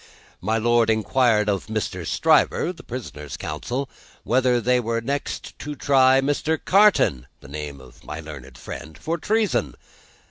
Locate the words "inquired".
0.89-1.47